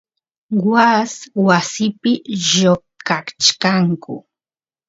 waas 0.69 1.13
wasipi 1.45 2.11
lloqachkanku 2.47 4.15